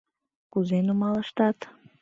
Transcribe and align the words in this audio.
Кузе 0.51 0.79
нумалыштат? 0.85 1.57